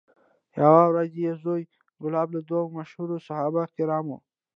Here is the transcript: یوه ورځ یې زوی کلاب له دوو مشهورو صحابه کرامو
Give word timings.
یوه 0.61 0.83
ورځ 0.89 1.11
یې 1.23 1.31
زوی 1.43 1.63
کلاب 1.99 2.27
له 2.35 2.41
دوو 2.49 2.73
مشهورو 2.77 3.17
صحابه 3.27 3.63
کرامو 3.75 4.17